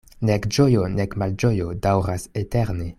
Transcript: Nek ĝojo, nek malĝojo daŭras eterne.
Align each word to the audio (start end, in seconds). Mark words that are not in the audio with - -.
Nek 0.29 0.47
ĝojo, 0.55 0.85
nek 0.95 1.13
malĝojo 1.23 1.69
daŭras 1.87 2.29
eterne. 2.43 2.89